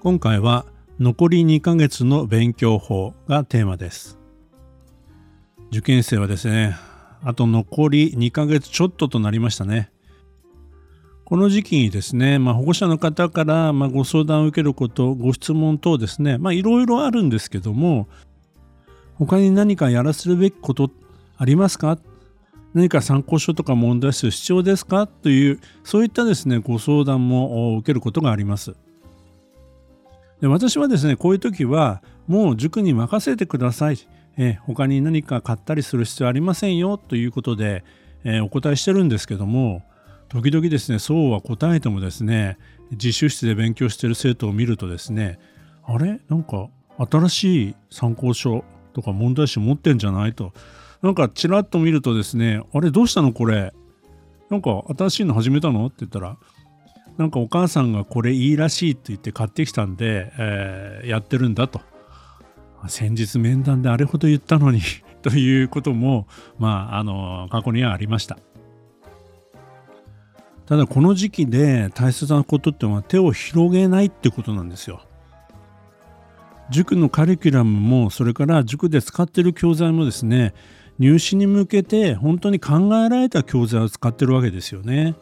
[0.00, 0.64] 今回は
[1.00, 4.16] 残り2ヶ月の勉強法がテーマです。
[5.72, 6.76] 受験生はですね
[7.24, 9.90] あと残り2ヶ月ちょっととなりましたね。
[11.24, 18.08] この時期にですね、まあ、保護者の方から、ま、ご相談を受けること、ご質問等ですね、まあ、いろいろあるんですけども、
[19.16, 20.90] 他に何かやらせるべきこと
[21.36, 21.98] ありますか？
[22.72, 25.08] 何か参考書とか問題集必要ですか？
[25.08, 28.76] という、そういったですね、ご相談も受けることがあります。
[30.40, 33.98] で私はですね、こういう時は、もう塾に任せてください。
[34.36, 36.96] え他に何か買ったりする必要ありませんよ。
[36.96, 37.84] ということで、
[38.24, 39.82] えお答えしてるんですけども、
[40.28, 42.58] 時々ですねそうは答えてもですね
[42.90, 45.38] 自習室で勉強してる生徒を見るとですね
[45.84, 46.20] あれ？
[46.28, 46.68] なんか
[47.10, 50.34] 新しい参考書とか問題集持ってんじゃない？
[50.34, 50.52] と。
[51.00, 53.72] なんかちらっと見るとですねあれどうしたのこれ？
[54.50, 55.86] なんか新しいの始めたの？
[55.86, 56.36] って言ったら
[57.18, 61.80] なんかお母さんがこれいいらしいって言って買ってきたんで、えー、やってるんだと
[62.86, 64.80] 先日面談であれほど言ったのに
[65.22, 68.38] ということもまああの過去にはありました
[70.66, 75.00] ただこの時期で大切なことってのは手を広げないってことなんですよ。
[76.70, 80.52] 塾のカリキュラムもそれから塾で使ってる教材もですね
[80.98, 85.14] 入試に向けて本当に考えられた教材を使ってるわけですよね。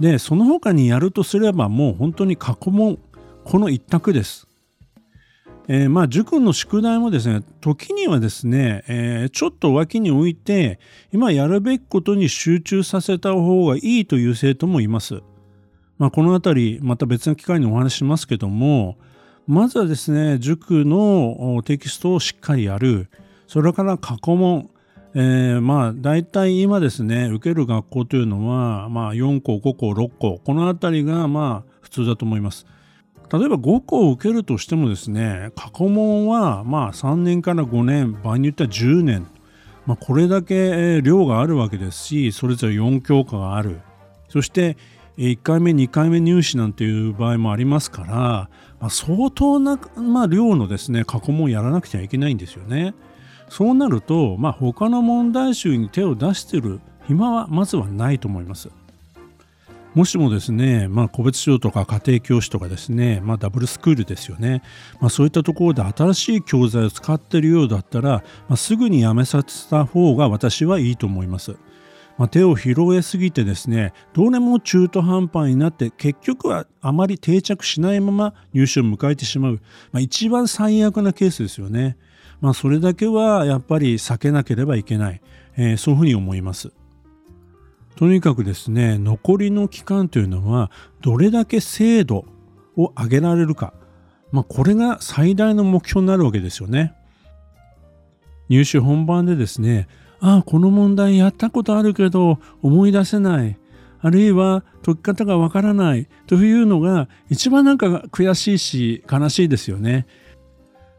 [0.00, 2.98] でその他にやるとすればもう本当に過去問
[3.44, 4.46] この一択です。
[5.70, 10.78] えー、まあ塾の宿題もですね時にはですね、えー、ちょっと脇に置いて
[11.12, 15.20] 今やるべきことに集中させた方がいいという生徒もいます。
[15.98, 18.96] まあ、この辺りまた別の機会にお話ししますけども
[19.48, 23.10] まずはですね塾のテキストをしっかりやる
[23.48, 24.70] それから過去問
[25.20, 32.66] えー、まあ大体今ですね受ける学校というのは、まあ、4校5校6校この辺りがまあ普通だと思います。
[33.32, 39.26] 例えば5校受けるとしてもですね過去問はまあ3年から5年場合によっては10年、
[39.86, 43.80] まあ、これだけ量があるわけですしそれぞれ4教科がある
[44.28, 44.78] そして
[45.18, 48.48] 1回目2回目入試なんていう場合もありますから、ま
[48.82, 52.94] あ、相当な、まあ、量のですね過去問をやらなくちゃいけないんですよね。
[53.48, 58.68] そうなると、まあ、他の問題集に手を出してる暇はまずはないと思います。
[59.94, 64.62] もしもですね、まあ、個別指導とか家庭教師とかですね、まあ、ダブルスクールですよね、
[65.00, 71.56] まあ、そういったところで新しい教材を使っているようだったら、まあ、すぐにやめさせた方が私はいいと思います。
[72.18, 79.60] まあ、手を広げすぎてですねどれも中途半端になって結局はあまり定着しないまま入試を迎えてしまう、
[79.92, 81.96] まあ、一番最悪なケースですよね。
[82.40, 85.20] まあ、それだけはやっぱり避けなければいけない、
[85.56, 86.70] えー、そういうふうに思います。
[87.96, 92.24] とにかくですね残りの期間というのはどれだけ精度
[92.76, 93.74] を上げられるか、
[94.30, 96.94] まあ、これが最大の目標になるわけですよね。
[98.48, 99.88] 入試本番でですね
[100.20, 103.58] ああこの問題やったことあるけど思い出せない
[104.00, 110.06] あるいは解き方がわからないというのが一番なんか悔しいし悲しいですよね。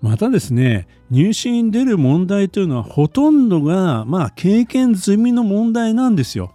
[0.00, 6.54] またですね入試に出る問題というのはほとんどがまあ経験済みの問題なんですよ。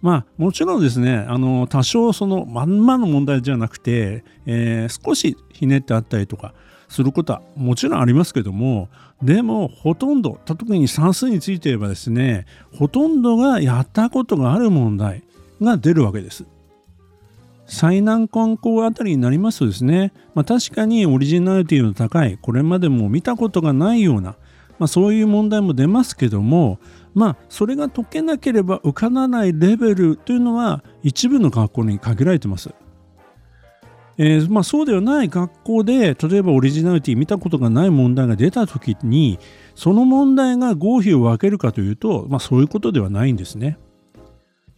[0.00, 6.54] まあもちろんですねあの多少そのまんまの問題じゃなくて、えー、少しひねってあったりとか
[6.88, 8.88] することはもちろんありますけども
[9.22, 12.46] でもほとんど特に算数について言えばですね
[12.76, 15.24] ほとんどがやったことがある問題
[15.60, 16.46] が出るわけです。
[17.68, 24.36] 最難関校あたりになりますとですね、まあ、確かにオリジナリティの高いこれまでも見たことがないような、
[24.78, 26.80] まあ、そういう問題も出ますけども
[27.14, 32.70] まあそれが解けなければ受からないレベルというのは一部の学校に限られてます。
[34.20, 39.38] えー、まあ、そうではない学校で例えばオリジナリティ見たことがない問題が出た時に
[39.76, 43.78] その問題が合否を分けるかというと、まあ、そういうことではないんですね。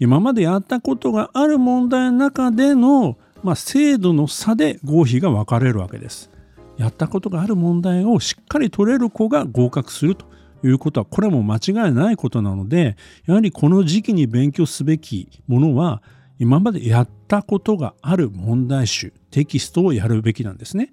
[0.01, 6.31] 今までやったことがある問題の中での、まあ、精度の差で合否が分かれるわけです。
[6.79, 10.25] やったことがある問題をしっかり取れる子が合格すると
[10.65, 16.03] いうことはこれも間違いないことなのでやはりこの時期に勉強すべきものは
[16.39, 20.91] 今までやったことがある問題集、テキストをやるべきなんですね。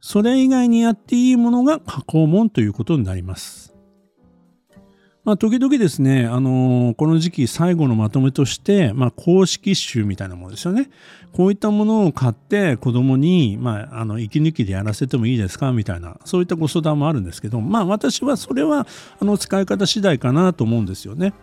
[0.00, 3.75] それ以外にやっていいものが加工問ということになります。
[5.26, 10.88] まあ、時々ですね、あのー、この時期最後のまとめとして、まあ、公式集みたいなものですよね。
[11.32, 18.86] こういったものを買って子供に、まあ、あの、息抜きでやらせてもいいですかみたいな、そういったご相談もあるんですけど、まあ、私はそれは、
[19.18, 21.34] あの、使い方次第かなと思うんですよね。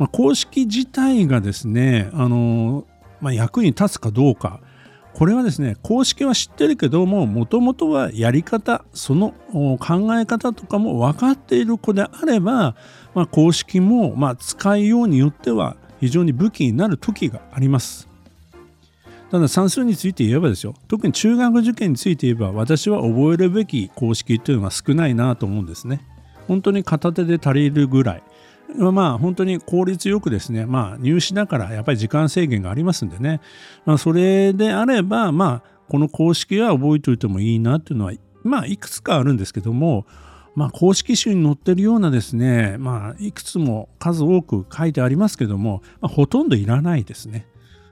[0.00, 2.84] まあ、公式自体がですね、あのー、
[3.20, 4.58] まあ、役に立つかどうか、
[5.16, 12.76] これはですね公式は知ってるけどももともとはやり方その考え方とかも分かっている子であれば、
[13.14, 18.10] まあ、公式もまあ使いようによっては非常に武器になる時があります。
[19.30, 26.06] ただ算数について言えばですよ特に中学受験について言えば私は覚えるべき公式というのが少ないなと思うんですね。
[26.46, 28.22] 本当に片手で足りるぐらい。
[28.74, 33.40] まあ本当に効率よくですね、まあ入試だからやっぱり時間制限がありますんでね、
[33.84, 40.06] まあそれであれば、まあこの公式は覚えておいてもいいなっていうのは、まあいくつかあるんですけども、
[40.54, 47.46] まあ公式集に載ってるようなですね、まあいくつも数多く書いてありますけども、まあ、ほとんどいらないですね。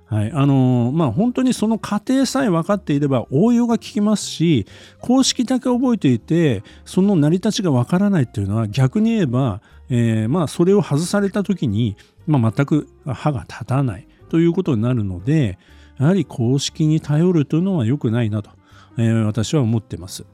[0.06, 4.66] はい、あのまあ本当にその過程さえ分かっていれば応用が効きますし
[5.00, 11.96] 公式だけ覚えていてその成り立ちが分からないっていうのは逆に言えばえー、まあそれを外された時に、
[12.26, 15.58] まあ、全く歯が立たないということになるので
[15.98, 18.50] やはり公式に頼るというのは良くないなと、
[18.98, 20.24] えー、私は思ってます。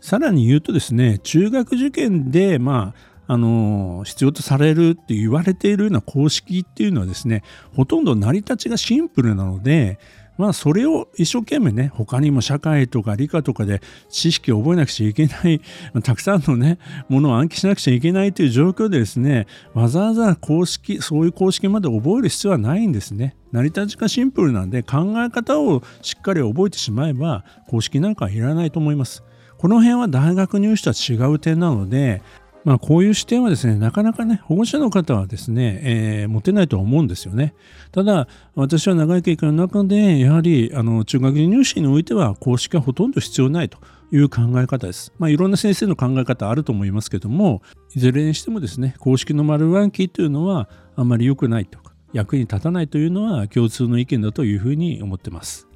[0.00, 7.44] さらに言うとですね中学受験でまああの必要とされるって言われているような公式っていうのはですね
[7.76, 10.00] ほとんど成り立ちがシンプルなので
[10.36, 15.60] まあそれを一生懸命ね他にも社会とか理科とかで知識を覚えなくちゃいけない
[16.02, 23.36] たくさんのねものを暗記しなくちゃいけないという状況でですねわざわざ公式そういう公式まで覚える必要はないんですね。
[23.52, 29.22] 成り立ちがシンプルなんで考え方をしっかり覚えてしまえば公式なんかはいらないと思います。
[29.56, 30.90] この辺は大学入試と
[31.22, 32.22] は違う点なので
[32.64, 37.54] まあ、こういう視点はですね、なかなかね、保護者の方はですね、えー、持てないとは思うんですよね。
[37.90, 43.78] ただ、私は長い経験の中で、やはり、あの、中学入試においては、公式はほとんど必要ないと
[44.12, 45.12] いう考え方です。
[45.18, 47.62] まあ、いろんな先生の考え方あると思いますけども、
[47.94, 55.66] いずれにしてもですね、公式の丸暗記というのは、あまり良くないとか、役に立たないというのは共通の意見だというふうに思ってます。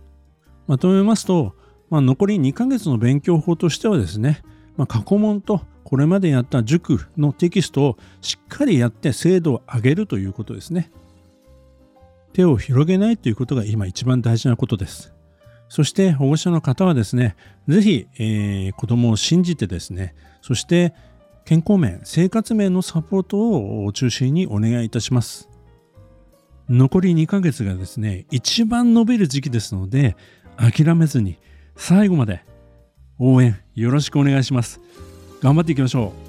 [0.66, 1.54] まとめますと、
[1.88, 4.42] まあ、残り2ヶ月の勉強法としてはですね、
[4.76, 10.90] まあ、過去問とこれまでやった塾のテキストをしっかりやって精度を上げるということですね。
[12.32, 15.14] 手を広げないということが今一番大事なことです。
[15.68, 17.36] そして保護者の方はですね、
[17.68, 20.94] ぜひ、えー、子供を信じてですね、そして
[21.44, 25.48] 健康面、生活面のサポートを中心にお願いいたします。
[26.68, 30.16] 残り2ヶ月がですね、一番伸びる時期ですので、
[30.56, 31.38] 諦めずに
[31.76, 32.44] 最後まで
[33.18, 34.80] 応援よろしくお願いします。
[35.44, 36.24] 頑張っていきましょう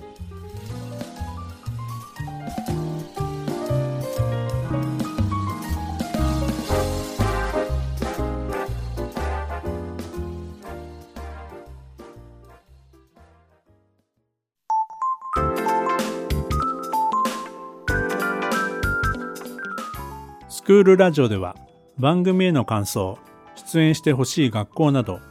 [20.49, 21.55] スクールラジオでは
[21.97, 23.17] 番組への感想、
[23.55, 25.21] 出演してほしい学校など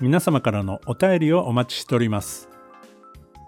[0.00, 2.55] 皆様からのお便りをお待ちしております。